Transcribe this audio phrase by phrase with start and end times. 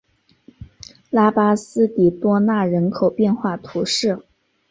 [1.11, 4.25] 拉巴斯蒂多纳人口变化图示